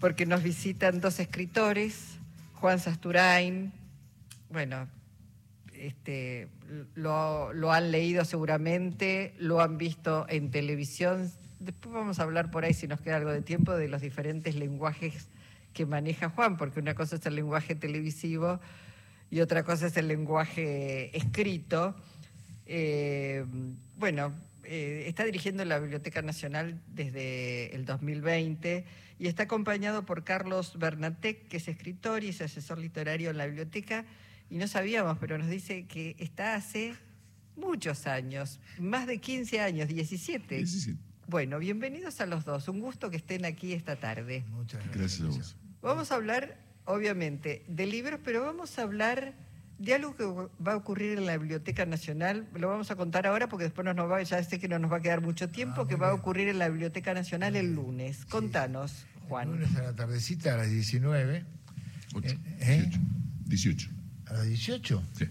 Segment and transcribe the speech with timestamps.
[0.00, 2.18] porque nos visitan dos escritores,
[2.54, 3.72] Juan Sasturain,
[4.50, 4.88] bueno,
[5.74, 6.48] este,
[6.94, 11.30] lo, lo, han leído seguramente, lo han visto en televisión.
[11.58, 14.56] Después vamos a hablar por ahí, si nos queda algo de tiempo, de los diferentes
[14.56, 15.28] lenguajes
[15.74, 18.58] que maneja Juan, porque una cosa es el lenguaje televisivo
[19.30, 21.94] y otra cosa es el lenguaje escrito.
[22.66, 23.44] Eh,
[23.98, 24.32] bueno,
[24.72, 28.84] eh, está dirigiendo la Biblioteca Nacional desde el 2020
[29.18, 33.46] y está acompañado por Carlos Bernatec, que es escritor y es asesor literario en la
[33.46, 34.04] biblioteca.
[34.48, 36.94] Y no sabíamos, pero nos dice que está hace
[37.56, 40.64] muchos años, más de 15 años, 17.
[41.26, 42.68] Bueno, bienvenidos a los dos.
[42.68, 44.44] Un gusto que estén aquí esta tarde.
[44.50, 45.20] Muchas gracias.
[45.20, 45.56] Gracias a vos.
[45.82, 49.34] Vamos a hablar, obviamente, de libros, pero vamos a hablar
[49.80, 52.46] de algo que va a ocurrir en la Biblioteca Nacional.
[52.54, 54.98] Lo vamos a contar ahora porque después nos va, ya sé que no nos va
[54.98, 58.26] a quedar mucho tiempo, ah, que va a ocurrir en la Biblioteca Nacional el lunes.
[58.26, 59.48] Contanos, Juan.
[59.48, 61.44] El lunes a la tardecita a las 19.
[62.12, 62.90] 8, ¿Eh?
[63.46, 63.88] 18.
[63.88, 63.92] ¿Eh?
[64.26, 65.02] ¿A las 18?
[65.16, 65.24] Sí.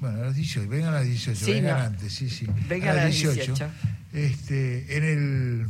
[0.00, 2.46] Bueno, a las 18, vengan a las 18, vengan antes, sí, sí.
[2.68, 3.54] Vengan a las 18.
[4.12, 5.66] Este, en el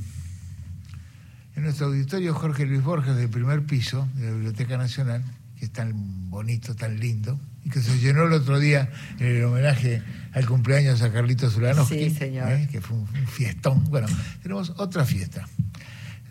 [1.55, 5.23] en nuestro auditorio Jorge Luis Borges del primer piso de la Biblioteca Nacional
[5.65, 9.45] que es tan bonito, tan lindo, y que se llenó el otro día en el
[9.45, 12.53] homenaje al cumpleaños a Carlitos Ulanowski, sí, señor.
[12.53, 12.69] ¿eh?
[12.71, 13.83] que fue un, fiestón.
[13.85, 14.07] Bueno,
[14.43, 15.49] tenemos otra fiesta.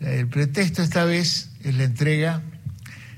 [0.00, 2.42] El pretexto esta vez es la entrega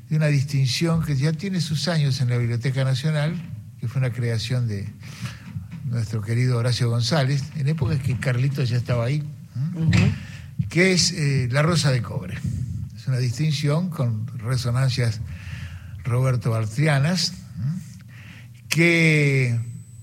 [0.09, 3.35] de una distinción que ya tiene sus años en la Biblioteca Nacional,
[3.79, 4.89] que fue una creación de
[5.85, 9.23] nuestro querido Horacio González, en épocas que Carlitos ya estaba ahí,
[10.71, 12.39] que es eh, la Rosa de Cobre.
[12.97, 15.21] Es una distinción con resonancias
[16.07, 17.33] Roberto Bartrianas,
[18.69, 19.59] que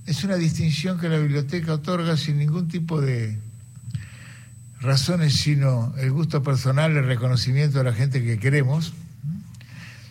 [0.05, 3.39] es una distinción que la biblioteca otorga sin ningún tipo de
[4.81, 8.93] razones, sino el gusto personal, el reconocimiento de la gente que queremos,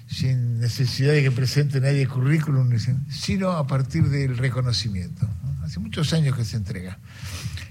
[0.08, 2.70] sin necesidad de que presente nadie currículum,
[3.10, 5.28] sino a partir del reconocimiento.
[5.62, 6.98] Hace muchos años que se entrega.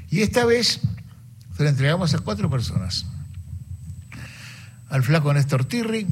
[0.10, 0.80] Y esta vez
[1.58, 3.06] se la entregamos a cuatro personas.
[4.90, 6.06] Al flaco Néstor Tirri,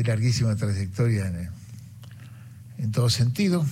[0.00, 1.30] de larguísima trayectoria
[2.78, 3.66] en, todo sentido,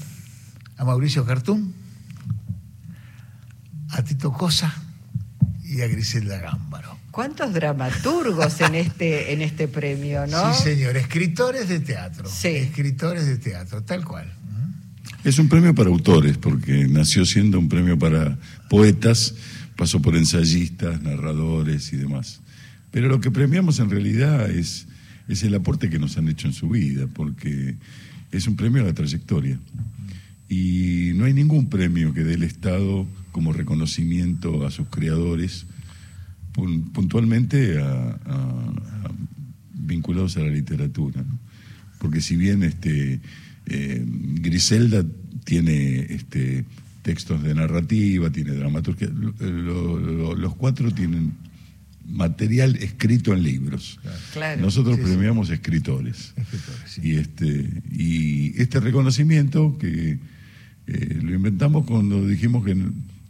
[0.77, 1.73] a Mauricio Cartún,
[3.89, 4.75] a Tito Cosa
[5.65, 6.99] y a Griselda Gámbaro.
[7.11, 10.53] ¿Cuántos dramaturgos en este, en este premio, no?
[10.53, 12.29] Sí, señor, escritores de teatro.
[12.29, 12.49] Sí.
[12.49, 14.31] Escritores de teatro, tal cual.
[15.25, 18.37] Es un premio para autores, porque nació siendo un premio para
[18.69, 19.35] poetas,
[19.77, 22.41] pasó por ensayistas, narradores y demás.
[22.91, 24.87] Pero lo que premiamos en realidad es
[25.29, 27.77] es el aporte que nos han hecho en su vida, porque
[28.33, 29.59] es un premio a la trayectoria.
[30.49, 35.67] Y no hay ningún premio que dé el Estado como reconocimiento a sus creadores,
[36.93, 37.79] puntualmente
[39.75, 41.25] vinculados a la literatura.
[41.99, 43.21] Porque si bien este,
[43.67, 45.05] eh, Griselda
[45.45, 46.65] tiene este,
[47.03, 51.33] textos de narrativa, tiene dramaturgia, los cuatro tienen
[52.09, 54.01] material escrito en libros.
[54.59, 56.35] Nosotros premiamos escritores.
[57.03, 60.19] Y este y este reconocimiento que
[60.87, 62.77] eh, lo inventamos cuando dijimos que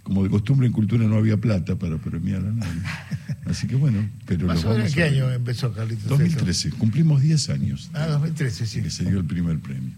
[0.02, 2.80] como de costumbre en cultura no había plata para premiar a nadie.
[3.44, 6.08] Así que bueno, pero ¿Más ¿En qué año empezó Carlitos?
[6.08, 7.90] 2013, cumplimos 10 años.
[7.92, 8.80] Ah, 2013, sí.
[8.80, 9.92] Que se dio el primer premio.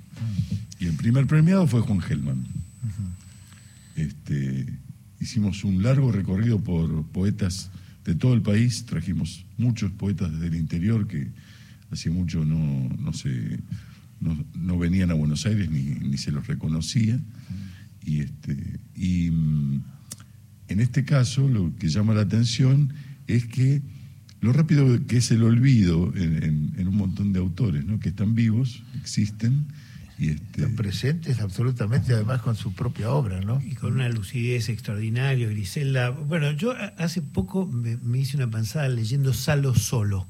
[0.81, 2.45] Y el primer premiado fue Juan Gelman.
[3.95, 4.67] Este,
[5.21, 7.71] hicimos un largo recorrido por poetas
[8.05, 8.85] de todo el país.
[8.87, 11.29] Trajimos muchos poetas desde el interior que
[11.91, 13.61] hacía mucho no, no, se,
[14.21, 17.21] no, venían a Buenos Aires ni, ni, se los reconocía.
[18.05, 19.83] Y, este, y mm,
[20.69, 22.93] en este caso lo que llama la atención
[23.27, 23.83] es que
[24.41, 28.01] lo rápido que es el olvido en, en un montón de autores ¿no?
[28.01, 29.67] que están vivos, existen,
[30.29, 30.63] este...
[30.63, 33.61] Están presentes absolutamente, además con su propia obra, ¿no?
[33.65, 36.11] Y con una lucidez extraordinaria, Griselda.
[36.11, 40.29] Bueno, yo hace poco me, hice una panzada leyendo Salo Solo.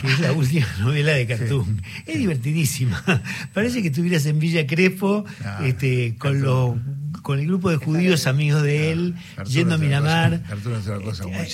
[0.00, 1.82] que es la última novela de Cartoon.
[2.06, 3.02] Es divertidísima.
[3.54, 6.76] Parece que estuvieras en Villa Crespo ah, este, con, los,
[7.22, 9.14] con el grupo de judíos amigos de él,
[9.48, 10.42] yendo a Miramar.
[10.42, 11.46] Cartoon es una cosa muy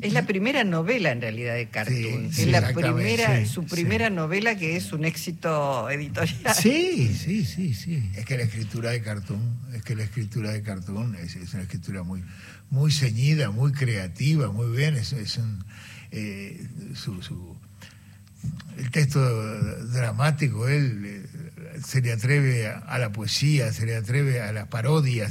[0.00, 2.26] es la primera novela en realidad de Cartoon.
[2.26, 6.54] es la primera, su primera novela que es un éxito editorial.
[6.54, 8.10] Sí, sí, sí, sí.
[8.14, 12.02] Es que la escritura de Cartoon, es que la escritura de Cartoon es, una escritura
[12.02, 12.22] muy,
[12.70, 14.94] muy ceñida, muy creativa, muy bien.
[14.94, 15.64] Es, un,
[16.10, 17.14] eh, su,
[18.78, 19.20] el texto
[19.88, 21.26] dramático, él eh,
[21.84, 25.28] se le atreve a, la poesía, se le atreve a la parodia,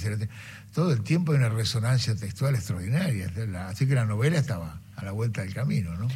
[0.73, 3.31] todo el tiempo hay una resonancia textual extraordinaria.
[3.67, 6.07] Así que la novela estaba a la vuelta del camino, ¿no?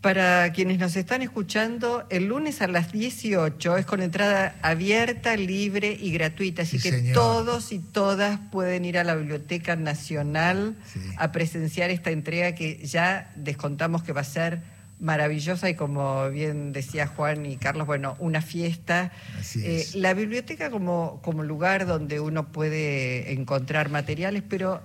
[0.00, 5.94] Para quienes nos están escuchando, el lunes a las 18 es con entrada abierta, libre
[6.00, 10.74] y gratuita, así que todos y todas pueden ir a la Biblioteca Nacional
[11.18, 14.62] a presenciar esta entrega que ya descontamos que va a ser
[15.00, 19.10] maravillosa y como bien decía Juan y Carlos, bueno, una fiesta.
[19.56, 24.82] Eh, la biblioteca como, como lugar donde uno puede encontrar materiales, pero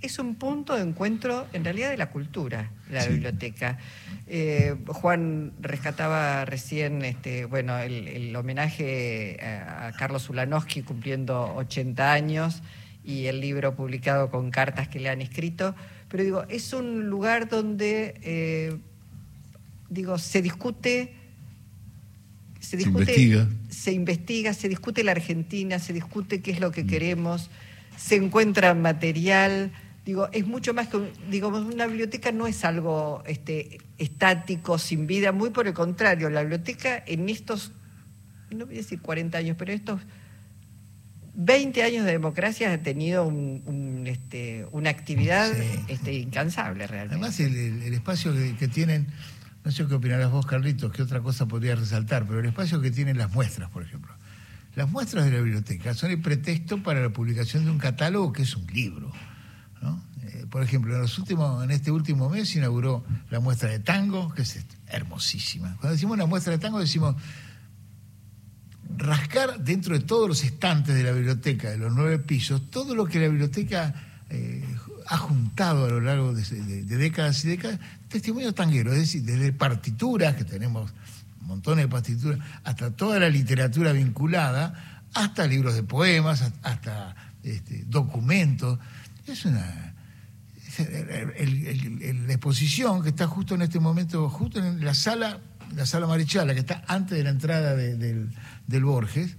[0.00, 3.78] es un punto de encuentro en realidad de la cultura, la biblioteca.
[4.28, 12.62] Eh, Juan rescataba recién este, bueno, el, homenaje a Carlos Ulanowski cumpliendo 80 años
[13.02, 15.74] y el libro publicado con cartas que le han escrito,
[16.08, 18.76] pero digo, es un lugar donde eh,
[19.88, 21.14] digo, se discute,
[22.60, 23.48] se discute, investiga.
[23.68, 27.50] se investiga, se discute la Argentina, se discute qué es lo que queremos,
[27.96, 29.72] se encuentra material
[30.06, 35.32] Digo, es mucho más que, digo, una biblioteca no es algo este, estático, sin vida,
[35.32, 37.72] muy por el contrario, la biblioteca en estos,
[38.52, 40.00] no voy a decir 40 años, pero estos
[41.34, 43.32] 20 años de democracia ha tenido
[44.04, 45.50] este, una actividad
[45.88, 47.16] este, incansable realmente.
[47.16, 49.08] Además, el, espacio que, tienen,
[49.66, 52.92] no sé qué opinarás vos, Carlitos, qué otra cosa podría resaltar, pero el espacio que
[52.92, 54.14] tienen las muestras, por ejemplo.
[54.76, 58.42] Las muestras de la biblioteca son el pretexto para la publicación de un catálogo que
[58.42, 59.10] es un libro.
[60.22, 64.32] Eh, por ejemplo, en, los últimos, en este último mes inauguró la muestra de tango,
[64.32, 65.76] que es hermosísima.
[65.80, 67.16] Cuando decimos una muestra de tango, decimos
[68.96, 73.06] rascar dentro de todos los estantes de la biblioteca, de los nueve pisos, todo lo
[73.06, 73.94] que la biblioteca
[74.30, 74.64] eh,
[75.08, 76.42] ha juntado a lo largo de,
[76.84, 80.92] décadas y décadas, testimonio tanguero, es decir, desde partituras, que tenemos
[81.40, 88.78] montones de partituras, hasta toda la literatura vinculada, hasta libros de poemas, hasta este, documentos.
[89.26, 89.94] Es una.
[90.78, 95.40] la exposición que está justo en este momento, justo en la sala,
[95.74, 99.36] la sala Marichala, que está antes de la entrada del, Borges,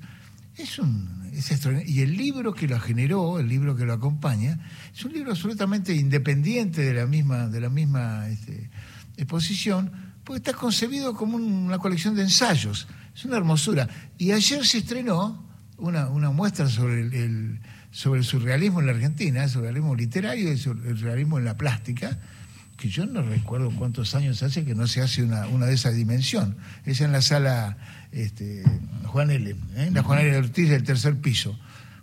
[0.57, 1.26] es un.
[1.37, 1.51] Es
[1.85, 4.59] y el libro que lo generó, el libro que lo acompaña,
[4.93, 8.69] es un libro absolutamente independiente de la misma, de la misma este,
[9.17, 9.91] exposición,
[10.23, 12.87] porque está concebido como una colección de ensayos.
[13.15, 13.87] Es una hermosura.
[14.17, 15.47] Y ayer se estrenó
[15.77, 17.59] una, una muestra sobre el
[17.97, 22.19] sobre el surrealismo en la Argentina, el surrealismo literario y el surrealismo en la plástica,
[22.77, 25.91] que yo no recuerdo cuántos años hace que no se hace una, una de esa
[25.91, 26.57] dimensión.
[26.85, 27.77] Es en la sala
[28.11, 28.63] este,
[29.05, 29.89] Juan L., ¿eh?
[29.91, 30.37] la Juan L.
[30.37, 31.59] Ortiz del tercer piso.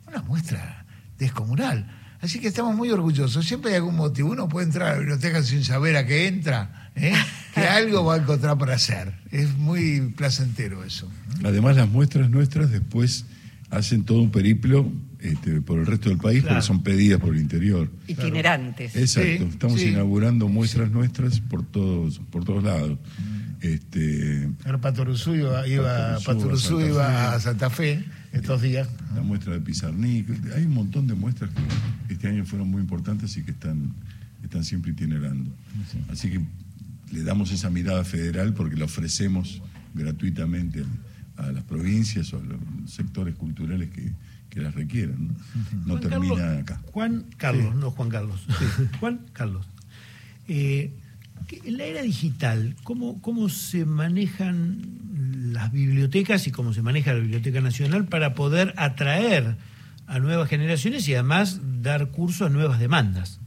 [0.08, 0.84] Una muestra
[1.16, 1.88] descomunal.
[2.20, 3.46] Así que estamos muy orgullosos.
[3.46, 4.30] Siempre hay algún motivo.
[4.30, 7.14] Uno puede entrar a la biblioteca sin saber a qué entra, ¿eh?
[7.54, 9.14] que algo va a encontrar para hacer.
[9.30, 11.08] Es muy placentero eso.
[11.44, 13.26] Además, las muestras nuestras después
[13.70, 14.90] hacen todo un periplo
[15.24, 17.90] este, por el resto del país porque son pedidas por el interior.
[18.06, 18.94] Itinerantes.
[18.94, 22.98] Exacto, estamos inaugurando muestras nuestras por todos, por todos lados.
[23.62, 26.18] Este, Ahora Patoruzú iba, iba,
[26.86, 28.86] iba a Santa Fe estos días.
[29.14, 31.50] La muestra de Pizarnik, hay un montón de muestras
[32.06, 33.94] que este año fueron muy importantes y que están,
[34.42, 35.50] están siempre itinerando.
[36.10, 36.40] Así que
[37.12, 39.62] le damos esa mirada federal porque la ofrecemos
[39.94, 40.84] gratuitamente
[41.36, 42.58] a las provincias o a los
[42.92, 44.12] sectores culturales que,
[44.54, 45.36] que las requieran.
[45.84, 46.80] No, termina acá.
[46.92, 48.46] Juan Carlos, no Juan Carlos.
[49.00, 49.66] Juan Carlos.
[50.48, 50.92] Eh,
[51.64, 54.80] en la era digital, ¿cómo, ¿cómo se manejan
[55.52, 59.56] las bibliotecas y cómo se maneja la Biblioteca Nacional para poder atraer
[60.06, 63.40] a nuevas generaciones y además dar curso a nuevas demandas?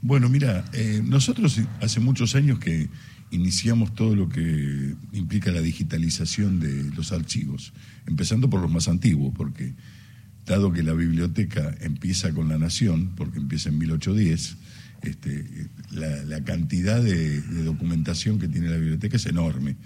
[0.00, 2.88] Bueno, mira, eh, nosotros hace muchos años que
[3.30, 7.72] iniciamos todo lo que implica la digitalización de los archivos,
[8.06, 9.74] empezando por los más antiguos, porque
[10.46, 14.56] dado que la biblioteca empieza con la Nación, porque empieza en 1810,
[15.02, 19.76] este, la, cantidad de, documentación que tiene la biblioteca es enorme,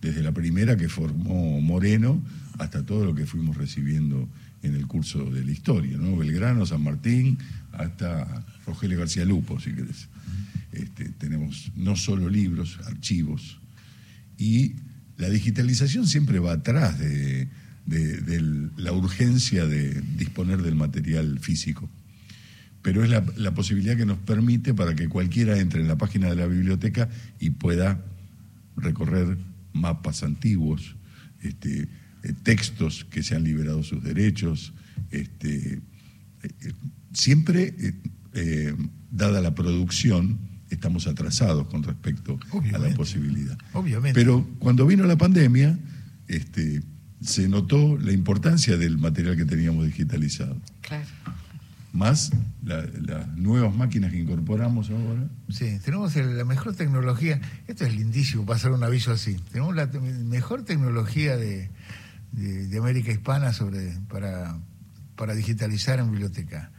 [0.00, 2.22] desde la primera que formó Moreno
[2.58, 4.28] hasta todo lo que fuimos recibiendo
[4.62, 6.16] en el curso de la historia, ¿no?
[6.16, 7.38] Belgrano, San Martín,
[7.72, 10.08] hasta Rogelio García Lupo, si querés.
[10.72, 13.58] Este, tenemos no solo libros, archivos,
[14.38, 14.74] y
[15.18, 17.48] la digitalización siempre va atrás de,
[18.76, 21.88] la urgencia de disponer del material físico.
[22.80, 26.36] Pero es la, posibilidad que nos permite para que cualquiera entre en la página de
[26.36, 28.04] la biblioteca y pueda
[28.76, 29.36] recorrer
[29.72, 30.96] mapas antiguos,
[31.42, 31.88] este,
[32.22, 34.72] eh, textos que se han liberado sus derechos,
[35.10, 35.80] este,
[37.12, 37.74] eh, eh, siempre
[39.10, 40.38] dada la producción,
[40.70, 42.38] estamos atrasados con respecto
[42.74, 43.58] a la posibilidad.
[43.74, 44.18] Obviamente.
[44.18, 45.78] Pero cuando vino la pandemia,
[46.28, 46.82] este,
[47.20, 50.56] se notó la importancia del material que teníamos digitalizado.
[50.80, 51.06] Claro.
[51.92, 52.30] más
[52.64, 55.28] la- las nuevas máquinas que incorporamos ahora.
[55.50, 57.38] Sí, tenemos la mejor tecnología.
[57.68, 59.36] Esto es lindísimo pasar un aviso así.
[59.52, 61.68] Tenemos la te- mejor tecnología de,
[62.32, 64.58] de- de América Hispana sobre para,
[65.16, 66.71] para digitalizar en biblioteca.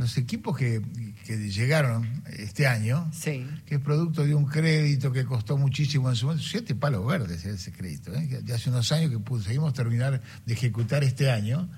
[0.00, 0.82] Los equipos que,
[1.24, 3.46] que llegaron este año, Sí.
[3.66, 7.44] que es producto de un crédito que costó muchísimo en su momento, siete palos verdes
[7.44, 8.40] ese crédito, ¿eh?
[8.42, 11.68] de hace unos años que conseguimos terminar de ejecutar este año.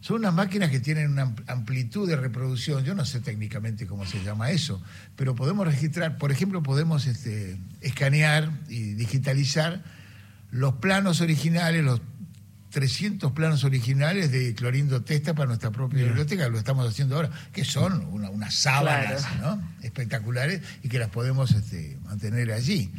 [0.00, 4.06] Son unas máquinas que tienen una ampl- amplitud de reproducción, yo no sé técnicamente cómo
[4.06, 4.82] se llama eso,
[5.14, 9.84] pero podemos registrar, por ejemplo, podemos este, escanear y digitalizar
[10.50, 12.00] los planos originales, los
[12.70, 17.64] 300 planos originales de Clorindo Testa para nuestra propia biblioteca, lo estamos haciendo ahora, que
[17.64, 19.60] son una- unas sábanas ¿no?
[19.82, 22.90] espectaculares y que las podemos este, mantener allí.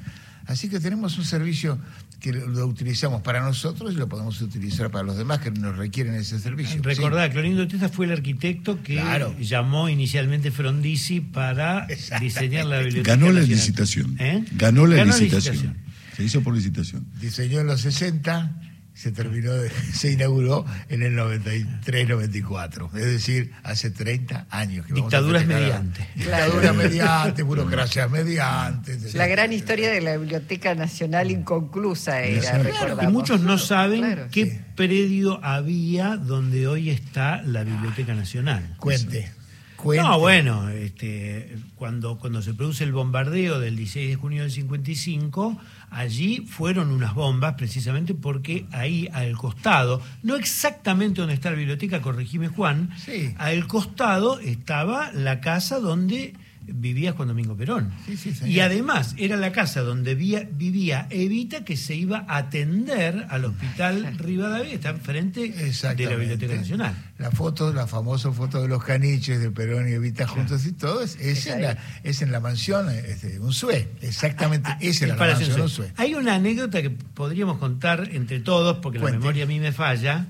[0.45, 1.79] Así que tenemos un servicio
[2.19, 6.13] que lo, utilizamos para nosotros y lo podemos utilizar para los demás que nos requieren
[6.15, 6.81] ese servicio.
[6.83, 9.35] Recordá, Clorindo Testa fue el arquitecto que Claro.
[9.39, 11.87] llamó inicialmente Frondizi para
[12.19, 13.11] diseñar la biblioteca.
[13.15, 13.49] Ganó la Nacional.
[13.57, 14.15] licitación.
[14.19, 14.45] ¿Eh?
[14.51, 15.77] Ganó la Ganó licitación.
[16.15, 17.05] Se hizo por licitación.
[17.19, 17.25] Sí.
[17.27, 18.51] Diseñó en los 60,
[18.93, 24.85] se terminó, de- se inauguró en el 93-94, es decir, hace 30 años.
[24.85, 26.07] Que vamos a Dictaduras mediante.
[26.15, 28.97] Dictaduras mediante, burocracia mediante.
[29.13, 33.03] La gran historia de la Biblioteca Nacional inconclusa era, Claro, Claro, recordamos.
[33.03, 34.59] y muchos no saben Claro, qué sí.
[34.75, 38.75] predio había donde hoy está la Biblioteca Nacional.
[38.77, 39.31] Cuente.
[39.77, 40.03] cuente.
[40.03, 45.59] No, bueno, este, cuando, cuando se produce el bombardeo del 16 de junio del 55,
[45.91, 52.01] allí fueron unas bombas precisamente porque ahí al costado, no exactamente donde está la biblioteca,
[52.01, 53.35] corregime Juan, Sí.
[53.37, 56.33] al costado estaba la casa donde
[56.73, 57.91] vivía Juan Domingo Perón.
[58.05, 58.49] Sí, sí, señor.
[58.49, 63.45] y además era la casa donde vivía, vivía Evita que se iba a atender al
[63.45, 66.15] hospital Rivadavia, está enfrente de la.
[66.15, 66.95] Biblioteca Nacional.
[67.17, 71.01] La foto, la famosa foto de los caniches de Perón y Evita juntos y todo,
[71.03, 73.89] es, en, la, es en la mansión este, Unzué.
[74.01, 75.61] Exactamente, Ah, esa era la mansión.
[75.61, 75.93] Unzué.
[75.97, 79.17] Hay una anécdota que podríamos contar entre todos, porque Cuente.
[79.17, 80.27] la memoria a mí me falla,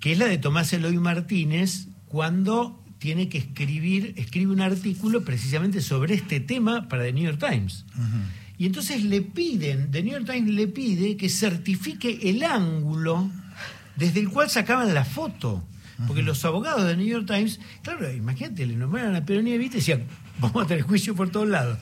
[0.00, 5.80] que es la de Tomás Eloy Martínez, cuando tiene que escribir, escribe un artículo precisamente
[5.80, 7.84] sobre este tema para The New York Times.
[8.58, 13.30] Y entonces le piden, The New York Times le pide que certifique el ángulo
[13.94, 15.62] desde el cual sacaban la foto.
[16.08, 20.02] Porque los abogados de New York Times, claro, imagínate, le nombraron a Perón y decían,
[20.40, 21.78] vamos a tener juicio por todos lados.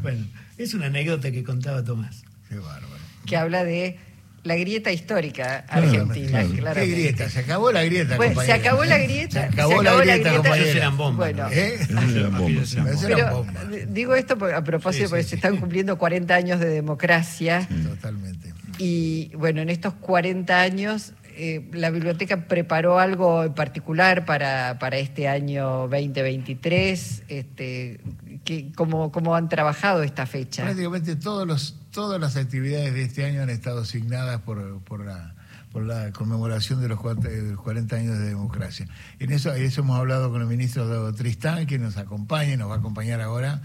[0.00, 0.26] Bueno,
[0.58, 2.22] es una anécdota que contaba Tomás.
[2.48, 3.02] Qué bárbaro.
[3.26, 3.98] que habla de
[4.48, 6.30] la grieta histórica Claro, argentina.
[6.30, 6.48] claro.
[6.50, 6.96] ¿Qué claramente.
[6.96, 7.28] grieta?
[7.30, 9.40] Se acabó la grieta, Bueno, se acabó la grieta.
[9.40, 10.34] Se acabó la grieta,
[10.76, 11.16] eran bombas.
[11.32, 11.50] Bueno, ¿no?
[11.54, 11.78] ¿Eh?
[12.16, 13.54] Eran bombas, Pero bombas.
[13.88, 15.28] digo esto a propósito Sí, sí, porque sí.
[15.30, 18.52] se están cumpliendo 40 años de democracia Totalmente.
[18.78, 24.98] y bueno, en estos 40 años eh, la biblioteca preparó algo en particular para, para
[24.98, 27.22] este año 2023.
[27.28, 28.00] Este,
[28.44, 30.64] que, ¿cómo, ¿Cómo han trabajado esta fecha?
[30.64, 35.36] Prácticamente todos los, todas las actividades de este año han estado asignadas por, por la
[35.70, 38.88] por la conmemoración de los 40, de los 40 años de democracia.
[39.18, 42.70] En eso, en eso hemos hablado con el ministro Tristán, que nos acompaña, y nos
[42.70, 43.60] va a acompañar ahora,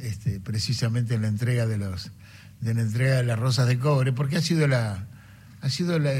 [0.00, 2.10] este, precisamente en la entrega de los
[2.62, 5.06] de la entrega de las rosas de cobre, porque ha sido la
[5.60, 6.12] ha sido la,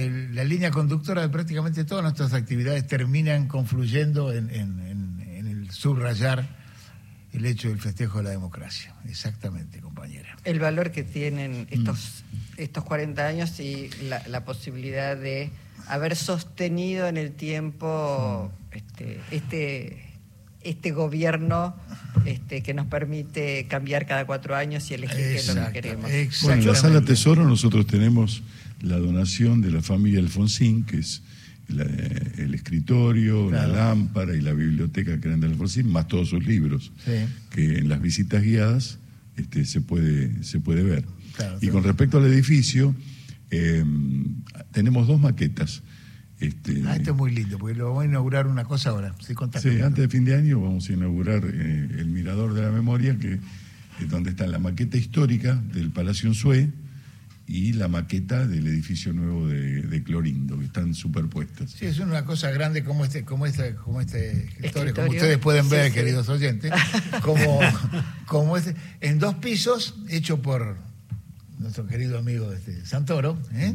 [0.44, 6.48] línea conductora de prácticamente todas nuestras actividades terminan confluyendo en, en- en- en el subrayar
[7.32, 8.94] el hecho del festejo de la democracia.
[9.08, 10.36] Exactamente, compañera.
[10.44, 12.24] el valor que tienen estos,
[12.56, 15.50] estos 40 años y la, la posibilidad de
[15.88, 20.14] haber sostenido en el tiempo este, este,
[20.62, 21.76] este gobierno
[22.24, 26.10] este, que nos permite cambiar cada cuatro años y elegir qué es lo que queremos.
[26.42, 28.42] Bueno, en la sala Tesoro nosotros tenemos
[28.80, 31.23] la donación de la familia Alfonsín, que es
[31.68, 33.73] la- el escritorio, Claro.
[33.73, 37.12] la lámpara y la biblioteca que eran de Alfonsín, más todos sus libros, Sí.
[37.50, 38.99] que en las visitas guiadas
[39.37, 41.04] este, se, puede, se puede ver.
[41.37, 42.95] Claro, y con respecto al edificio,
[43.50, 43.85] eh,
[44.73, 45.83] tenemos dos maquetas.
[46.38, 49.14] Este, Ah, esto es muy lindo, porque lo vamos a inaugurar una cosa ahora.
[49.21, 52.71] Sí, Sí, antes de fin de año vamos a inaugurar eh, el Mirador de la
[52.71, 53.35] Memoria, que
[54.00, 56.71] es donde está la maqueta histórica del Palacio Unzué
[57.48, 61.70] y la maqueta del edificio nuevo de, de Clorindo, que están superpuestas.
[61.70, 65.68] Sí, es una cosa grande como este, como este, como este escritorio, como ustedes pueden
[65.68, 65.94] ver, Sí, sí.
[65.94, 66.72] queridos oyentes,
[67.22, 67.60] como,
[68.26, 70.76] como este, en dos pisos, hecho por
[71.58, 73.40] nuestro querido amigo este, Santoro.
[73.54, 73.74] ¿eh?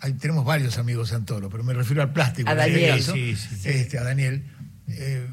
[0.00, 2.48] Ahí tenemos varios amigos Santoro, pero me refiero al plástico.
[2.48, 2.96] A en este Daniel.
[2.98, 3.68] caso, Sí, sí, sí.
[3.70, 4.44] Este, a Daniel.
[4.88, 5.26] Eh,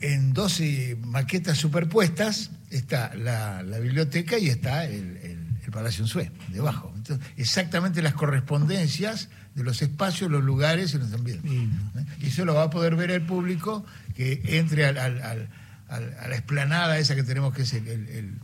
[0.00, 0.60] en dos
[1.04, 5.41] maquetas superpuestas está la, la biblioteca y está el, el-
[5.72, 6.92] el Palacio Unzué, debajo.
[6.94, 11.50] Entonces, exactamente las correspondencias de los espacios, los lugares y los ambientes.
[11.50, 12.04] ¿eh?
[12.20, 15.48] Y eso lo va a poder ver el público que entre al, al- al-
[15.88, 18.38] al- a la explanada esa que tenemos, que es el, el- el-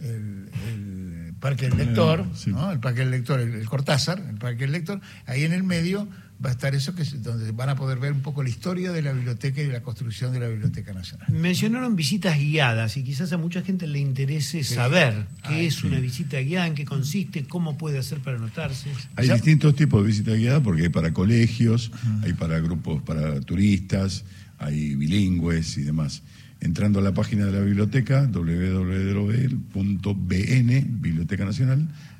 [0.00, 2.50] el- el Parque del Lector, Sí.
[2.52, 2.72] ¿no?
[2.72, 4.98] el Parque del Lector, el, el Cortázar, el Parque del Lector.
[5.26, 6.08] Ahí en el medio
[6.42, 8.92] va a estar eso, que es donde van a poder ver un poco la historia
[8.92, 11.26] de la biblioteca y de la construcción de la Biblioteca Nacional.
[11.30, 15.86] Mencionaron visitas guiadas y quizás a mucha gente le interese saber qué Ay, es sí.
[15.86, 18.88] una visita guiada, en qué consiste, cómo puede hacer para anotarse.
[19.16, 23.38] Hay Ya- distintos tipos de visita guiada porque hay para colegios, hay para grupos, para
[23.42, 24.24] turistas,
[24.58, 26.22] hay bilingües y demás.
[26.64, 28.26] Entrando a la página de la biblioteca,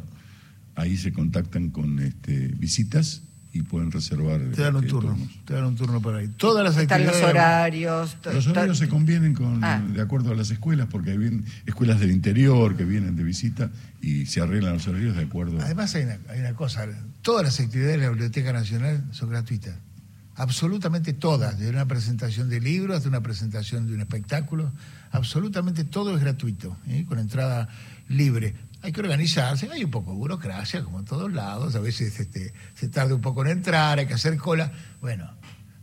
[0.75, 3.23] Ahí se contactan con este, visitas
[3.55, 4.41] y pueden reservar.
[4.55, 5.29] Te dan un turno, turnos.
[5.45, 6.29] te dan un turno por ahí.
[6.37, 7.35] Todas las Están los actividades.
[7.37, 8.17] horarios.
[8.23, 9.83] to- Los to- horarios se convienen con, Ah.
[9.87, 13.71] de acuerdo a las escuelas, porque hay bien- escuelas del interior que vienen de visita
[14.01, 15.59] y se arreglan los horarios de acuerdo.
[15.61, 16.87] Además hay una, hay una cosa,
[17.21, 19.75] todas las actividades de la Biblioteca Nacional son gratuitas.
[20.43, 24.73] Absolutamente todas, desde una presentación de libros hasta una presentación de un espectáculo,
[25.13, 27.05] absolutamente todo es gratuito, ¿eh?
[27.07, 27.69] con entrada
[28.09, 28.57] libre.
[28.83, 32.53] Hay que organizarse, hay un poco de burocracia, como en todos lados, a veces este,
[32.75, 35.31] se tarda un poco en entrar, hay que hacer cola, bueno,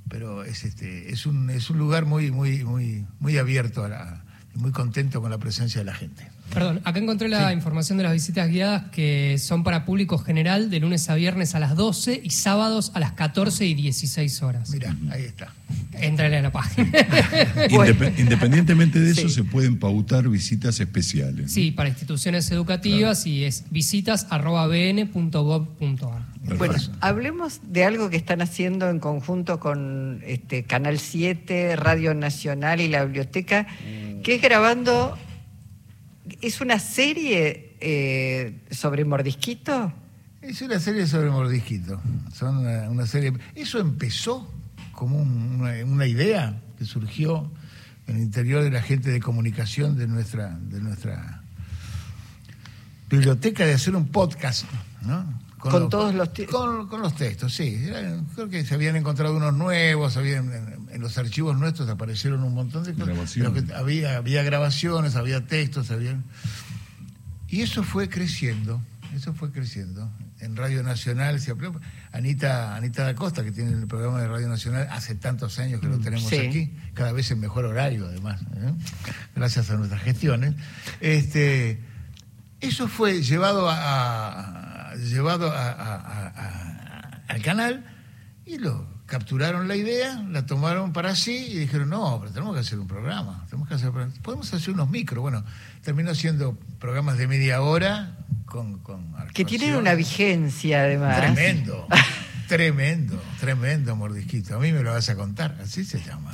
[0.09, 4.25] pero es este, es un, es un lugar muy, muy, muy, muy abierto a la,
[4.55, 6.29] muy contento con la presencia de la gente.
[6.53, 10.79] Perdón, acá encontré la información de las visitas guiadas que son para público general de
[10.79, 14.69] lunes a viernes a las 12 y sábados a las 14 y 16 horas.
[14.71, 15.53] Mira, ahí está.
[15.93, 16.89] Entren a la página.
[17.69, 19.35] Indep- independientemente de eso, Sí.
[19.35, 21.51] se pueden pautar visitas especiales.
[21.51, 26.57] sí, para instituciones educativas y es visitas.bn.gov.ar.
[26.57, 32.81] Bueno, hablemos de algo que están haciendo en conjunto con este Canal 7, Radio Nacional
[32.81, 33.67] y la Biblioteca,
[34.23, 35.17] que es grabando.
[36.41, 39.93] ¿Es una serie eh, sobre Mordisquito?
[40.41, 42.01] Es una serie sobre mordisquito.
[42.33, 43.33] Son una, serie.
[43.55, 44.49] Eso empezó
[44.93, 47.51] como un- una, una idea que surgió
[48.07, 51.43] en el interior de la gente de comunicación de nuestra, de nuestra
[53.09, 54.65] biblioteca de hacer un podcast,
[55.01, 55.25] ¿no?
[55.59, 57.85] Con todos los con, con los textos, sí.
[58.35, 62.53] Creo que se habían encontrado unos nuevos, habían, en, en los archivos nuestros aparecieron un
[62.53, 63.33] montón de cosas.
[63.33, 66.17] Que había, había grabaciones, había textos, había.
[67.49, 68.81] Y eso fue creciendo,
[69.15, 70.09] eso fue creciendo.
[70.39, 71.77] En Radio Nacional se amplió.
[72.13, 75.87] Anita, Anita da Costa, que tiene el programa de Radio Nacional hace tantos años que
[75.87, 76.37] lo tenemos Sí.
[76.37, 78.73] aquí, cada vez en mejor horario además, ¿eh?
[79.35, 80.55] gracias a nuestras gestiones.
[81.01, 81.81] Este,
[82.61, 87.85] eso fue llevado a, a- a- a- a- al canal
[88.45, 92.59] y lo capturaron la idea, la tomaron para sí y dijeron, no, pero tenemos que
[92.61, 95.21] hacer un programa, tenemos que hacer, podemos hacer unos micros.
[95.21, 95.43] Bueno,
[95.83, 98.79] terminó siendo programas de media hora con...
[98.79, 101.17] con Que tienen una vigencia, además.
[101.17, 101.87] Tremendo,
[102.47, 104.55] tremendo, tremendo mordisquito.
[104.55, 106.31] A mí me lo vas a contar, así se llama.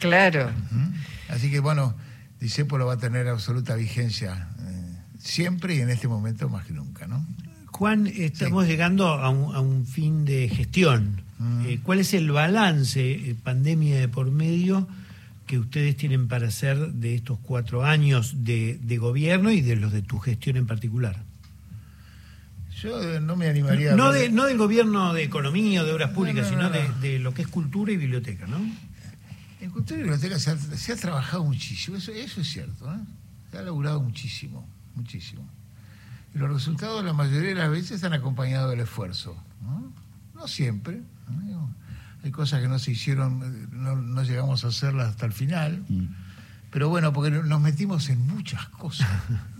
[0.00, 0.50] Claro.
[0.70, 0.92] ¿Mm?
[1.28, 1.94] Así que bueno,
[2.40, 7.06] Disépolo va a tener absoluta vigencia eh, siempre y en este momento más que nunca,
[7.06, 7.24] ¿no?
[7.82, 11.20] Juan, estamos llegando a un, a un fin de gestión.
[11.40, 11.66] Mm.
[11.66, 14.86] Eh, ¿Cuál es el balance, eh, pandemia de por medio,
[15.48, 19.92] que ustedes tienen para hacer de estos cuatro años de, de gobierno y de los
[19.92, 21.24] de tu gestión en particular?
[22.80, 25.84] Yo eh, no me animaría a No, hablar de, no del gobierno de economía o
[25.84, 27.00] de obras públicas, no, no, sino no.
[27.00, 28.58] De, de lo que es cultura y biblioteca, ¿no?
[29.60, 32.98] En cultura y biblioteca se ha, se ha trabajado muchísimo, eso, eso es cierto, ¿eh?
[33.50, 35.50] se ha laburado muchísimo, muchísimo.
[36.34, 39.92] Los resultados la mayoría de las veces han acompañado del esfuerzo, ¿no?
[40.34, 41.02] No siempre,
[42.24, 46.06] hay cosas que no se hicieron, no, no llegamos a hacerlas hasta el final, Mm.
[46.70, 49.08] pero bueno, porque nos metimos en muchas cosas,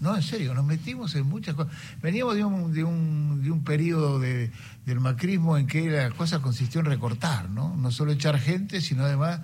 [0.00, 1.72] no, en serio, nos metimos en muchas cosas.
[2.00, 4.50] Veníamos de un, de un, de un periodo de,
[4.86, 7.76] del macrismo en que la cosa consistió en recortar, ¿no?
[7.76, 9.40] No solo echar gente, sino además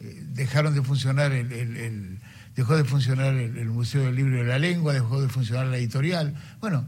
[0.00, 2.18] eh, dejaron de funcionar el, el- el-
[2.56, 5.66] dejó de funcionar el, el Museo del Libro y de la Lengua, dejó de funcionar
[5.66, 6.34] la editorial.
[6.60, 6.86] Bueno,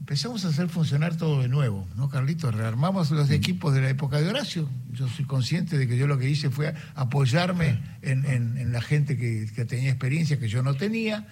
[0.00, 2.54] empezamos a hacer funcionar todo de nuevo, ¿no, Carlitos?
[2.54, 4.68] Rearmamos los equipos de la época de Horacio.
[4.92, 8.80] Yo soy consciente de que yo lo que hice fue apoyarme en, en- en la
[8.82, 11.26] gente que, que tenía experiencia que yo no tenía.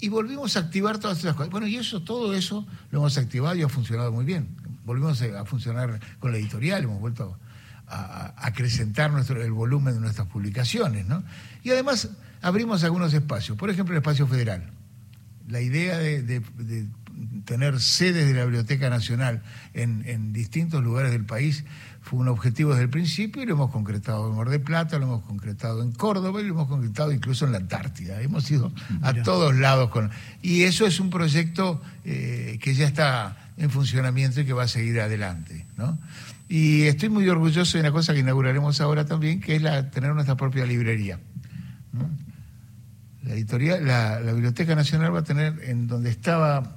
[0.00, 1.50] Y volvimos a activar todas esas cosas.
[1.50, 4.48] Bueno, y eso, todo eso lo hemos activado y ha funcionado muy bien.
[4.84, 7.36] Volvimos a a funcionar con la editorial, hemos vuelto
[7.86, 11.22] a, a- a acrecentar nuestro, el volumen de nuestras publicaciones, ¿no?
[11.64, 12.10] Y además
[12.42, 14.70] abrimos algunos espacios, por ejemplo el espacio federal
[15.48, 16.86] la idea de, de- de-
[17.46, 19.42] tener sedes de la Biblioteca Nacional
[19.74, 21.64] en, en distintos lugares del país
[22.00, 25.06] fue un objetivo desde el principio y lo hemos concretado en Mar del Plata, lo
[25.06, 28.20] hemos concretado en Córdoba y lo hemos concretado incluso en la Antártida.
[28.22, 28.72] Hemos ido
[29.02, 30.10] a todos lados con...
[30.42, 34.68] Y eso es un proyecto eh, que ya está en funcionamiento y que va a
[34.68, 35.66] seguir adelante.
[35.76, 35.98] ¿no?
[36.48, 40.14] Y estoy muy orgulloso de una cosa que inauguraremos ahora también, que es la, tener
[40.14, 41.18] nuestra propia librería.
[43.28, 46.76] La, editorial, la, la Biblioteca Nacional va a tener en donde estaba...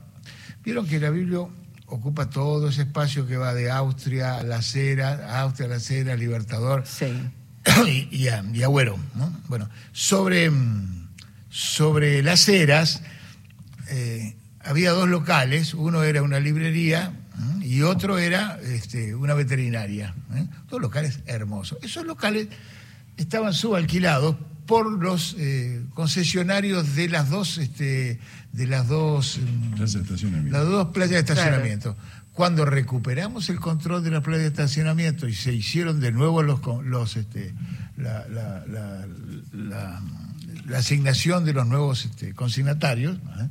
[0.63, 1.39] Vieron que la Biblia
[1.85, 6.15] ocupa todo ese espacio que va de Austria a la Cera, Austria a la Cera,
[6.15, 6.83] Libertador
[7.87, 8.99] y, y, a, y Agüero.
[9.15, 9.33] ¿no?
[9.47, 10.51] Bueno, sobre,
[11.49, 13.01] sobre las Heras
[13.89, 17.13] eh, había dos locales, uno era una librería
[17.61, 20.13] y otro era este, una veterinaria.
[20.35, 20.45] ¿eh?
[20.69, 21.79] Dos locales hermosos.
[21.81, 22.49] Esos locales
[23.17, 28.19] estaban subalquilados por los eh, concesionarios de las dos este,
[28.53, 30.57] de las dos mm, de estacionamiento.
[30.57, 31.97] las dos playas de estacionamiento.
[32.33, 36.61] Cuando recuperamos el control de las playas de estacionamiento y se hicieron de nuevo los
[36.85, 37.53] los este,
[37.97, 40.01] la, la, la,
[40.67, 43.49] la asignación de los nuevos este, consignatarios, ¿eh?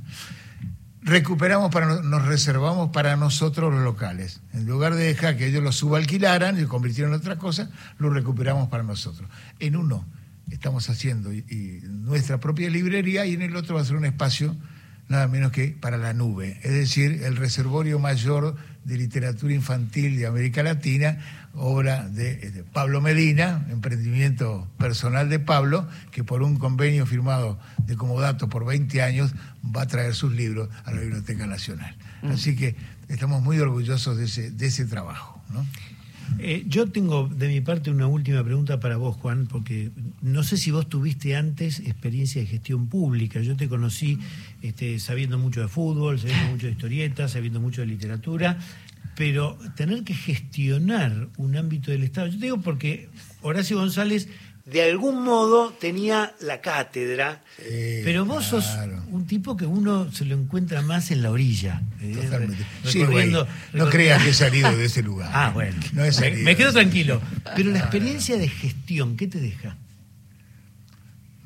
[1.02, 4.40] Recuperamos para nos reservamos para nosotros los locales.
[4.52, 8.68] En lugar de dejar que ellos los subalquilaran y convirtieron en otra cosa, lo recuperamos
[8.68, 9.28] para nosotros.
[9.58, 10.04] En uno
[10.50, 11.30] estamos haciendo
[11.84, 14.56] nuestra propia librería y en el otro va a ser un espacio
[15.10, 20.26] nada menos que para la nube, es decir, el reservorio mayor de literatura infantil de
[20.26, 21.18] América Latina,
[21.54, 28.48] obra de, Pablo Medina, emprendimiento personal de Pablo, que por un convenio firmado de comodato
[28.48, 29.32] por 20 años
[29.64, 31.96] va a traer sus libros a la Biblioteca Nacional.
[32.22, 32.30] Mm.
[32.30, 32.76] Así que
[33.08, 35.42] estamos muy orgullosos de ese, de ese trabajo.
[35.52, 35.66] ¿no?
[36.38, 39.90] Eh, yo tengo de mi parte una última pregunta para vos, Juan, porque
[40.22, 43.40] no sé si vos tuviste antes experiencia de gestión pública.
[43.40, 44.18] Yo te conocí
[44.62, 48.58] este, sabiendo mucho de fútbol, sabiendo mucho de historietas, sabiendo mucho de literatura,
[49.16, 53.08] pero tener que gestionar un ámbito del Estado, yo te digo porque
[53.42, 54.28] Horacio González
[54.64, 57.42] de algún modo tenía la cátedra,
[58.04, 58.66] pero vos sos
[59.10, 61.82] un tipo que uno se lo encuentra más en la orilla.
[62.00, 62.64] Eh, Totalmente.
[62.84, 63.04] Sí,
[63.72, 65.30] no creas que he salido de ese lugar.
[65.32, 65.76] Ah, bueno.
[65.92, 67.20] me, quedo tranquilo.
[67.56, 69.76] Pero la experiencia de gestión, ¿qué te deja?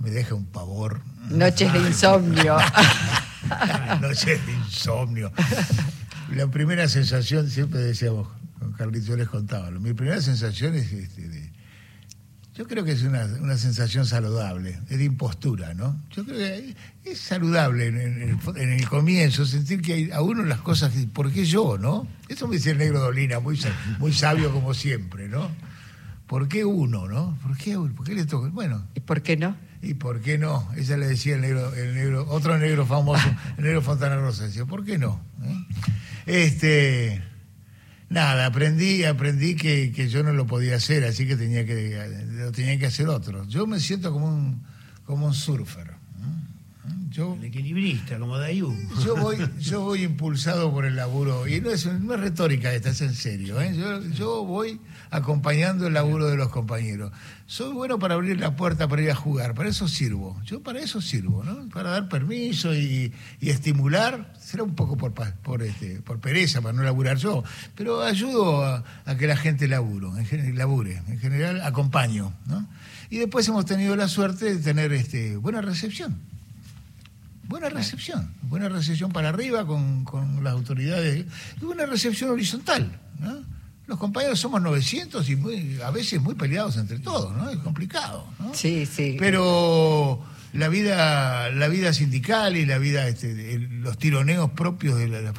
[0.01, 1.01] Me deja un pavor.
[1.31, 2.59] Noches de insomnio.
[4.03, 5.33] Noches de insomnio.
[6.35, 11.55] La primera sensación, siempre decíamos, con Carlitos les contaba, mi primera sensación es este, de
[12.55, 16.01] yo creo que es una, una, sensación saludable, es de impostura, ¿no?
[16.11, 20.61] Yo creo que es saludable en, en, el, comienzo sentir que hay a uno las
[20.61, 22.07] cosas, ¿por qué yo, no?
[22.29, 23.59] Eso me dice el negro Dolina, muy,
[23.99, 25.51] muy sabio como siempre, ¿no?
[26.29, 27.37] ¿Por qué uno, no?
[27.43, 28.49] ¿Por qué, ¿Por qué le toca?
[28.51, 28.87] Bueno.
[28.95, 29.57] ¿Y por qué no?
[29.83, 30.69] ¿Y por qué no?
[30.77, 34.65] Ella le decía el negro, el negro, otro negro famoso, el negro Fontana Rosa, decía,
[34.65, 35.21] ¿por qué no?
[35.43, 35.67] ¿Eh?
[36.27, 37.23] Este
[38.11, 42.53] Nada, aprendí, aprendí que, que, yo no lo podía hacer, así que tenía que lo
[42.53, 43.45] tenía que hacer otro.
[43.49, 44.63] Yo me siento como un
[45.05, 45.94] como un surfer.
[47.09, 48.75] Yo, el equilibrista, como Dayu.
[49.05, 52.91] Yo voy, yo voy impulsado por el laburo, y no es, no es retórica esta,
[52.91, 53.61] es en serio.
[53.61, 53.75] ¿eh?
[53.75, 57.13] Yo, yo voy acompañando el laburo de los compañeros.
[57.47, 60.41] Soy bueno para abrir la puerta para ir a jugar, para eso sirvo.
[60.45, 61.69] Yo para eso sirvo, ¿no?
[61.69, 66.83] Para dar permiso y, estimular, será un poco por, por, este, por pereza, para no
[66.83, 67.45] laburar yo,
[67.77, 68.85] pero ayudo a,
[69.17, 71.01] que la gente laburo, en, labure.
[71.07, 72.69] En general acompaño, ¿no?
[73.09, 76.34] Y después hemos tenido la suerte de tener este, buena recepción
[77.47, 81.27] buena recepción, buena recepción para arriba con, con, las autoridades
[81.61, 83.01] y buena recepción horizontal.
[83.21, 83.43] ¿no?
[83.87, 87.51] Los compañeros somos 900 y muy, a veces muy peleados entre todos, ¿no?
[87.51, 88.55] Es complicado, ¿no?
[88.55, 89.17] Sí, sí.
[89.19, 95.35] Pero la vida, la vida sindical y la vida, este, los tironeos propios de la,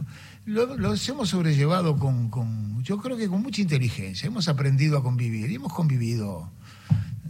[0.46, 4.28] los hemos sobrellevado con, con, yo creo que con mucha inteligencia.
[4.28, 6.52] Hemos aprendido a convivir y hemos convivido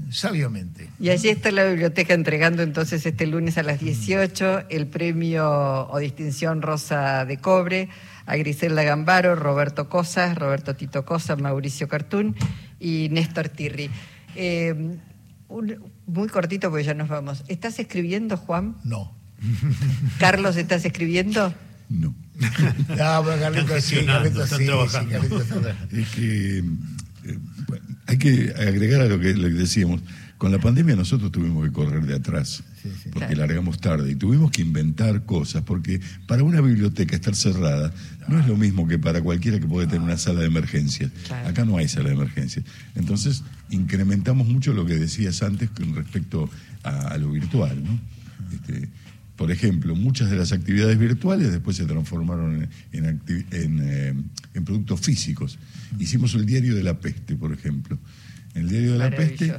[0.10, 0.90] sabiamente.
[1.00, 5.98] Y allí está la biblioteca entregando entonces este lunes a las 18 el premio o
[6.00, 7.90] distinción Rosa de Cobre
[8.26, 12.36] a Griselda Gambaro, Roberto Cosas, Roberto Tito Cosas, Mauricio Cartún
[12.80, 13.90] y Néstor Tirri.
[14.36, 14.98] Eh,
[16.08, 17.44] muy cortito porque ya nos vamos.
[17.48, 18.78] ¿Estás escribiendo, Juan?
[18.84, 19.16] No.
[20.20, 21.54] Carlos, ¿estás escribiendo?
[21.90, 22.16] No.
[22.36, 24.68] no, pero Carlitos sí, Carlitos sí,
[25.98, 27.40] Es que eh,
[28.08, 30.02] hay que agregar a lo que, le decíamos.
[30.38, 32.62] Con la pandemia nosotros tuvimos que correr de atrás,
[33.14, 37.94] porque largamos tarde y tuvimos que inventar cosas, porque para una biblioteca estar cerrada
[38.28, 41.10] no es lo mismo que para cualquiera que puede tener una sala de emergencia.
[41.46, 42.62] Acá no hay sala de emergencia.
[42.96, 46.50] Entonces incrementamos mucho lo que decías antes con respecto
[46.84, 47.82] a, lo virtual.
[47.84, 48.00] ¿no?
[48.54, 48.90] Este,
[49.36, 53.06] por ejemplo, muchas de las actividades virtuales después se transformaron en,
[53.52, 54.14] en, eh,
[54.56, 55.60] en, productos físicos.
[56.00, 58.00] Hicimos el diario de la peste, por ejemplo.
[58.54, 59.54] En el diario de la peste,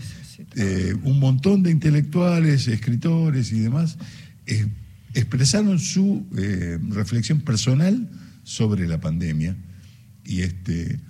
[0.56, 3.98] eh, un montón de intelectuales, escritores y demás
[4.46, 4.66] eh,
[5.14, 6.26] expresaron su
[6.88, 8.08] reflexión personal
[8.42, 9.56] sobre la pandemia
[10.24, 11.00] y este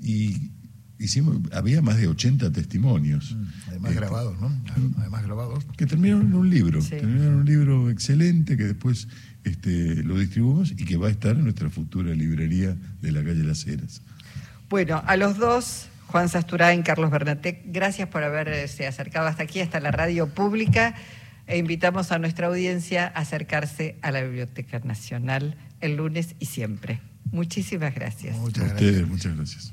[0.00, 0.50] y
[0.98, 3.34] hicimos, había más de 80 testimonios.
[3.34, 4.62] Mm, además este, grabados, ¿no?
[4.98, 5.66] Además grabados.
[5.76, 9.08] Que terminaron en un libro, terminaron en un libro excelente que después
[9.46, 13.44] este, lo distribuimos y que va a estar en nuestra futura librería de la calle
[13.44, 14.02] Las Heras.
[14.68, 19.78] Bueno, a los dos, Juan Sasturain, Carlos Bernatec, gracias por haberse acercado hasta aquí, hasta
[19.78, 20.96] la radio pública,
[21.46, 27.00] e invitamos a nuestra audiencia a acercarse a la Biblioteca Nacional el lunes y siempre.
[27.30, 28.36] Muchísimas gracias.
[28.38, 29.08] Muchas gracias.
[29.08, 29.72] muchas gracias.